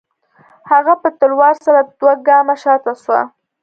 هغه 0.71 0.93
په 1.01 1.09
تلوار 1.19 1.55
سره 1.65 1.79
دوه 1.99 2.13
گامه 2.27 2.55
شاته 2.63 2.93
سوه. 3.03 3.21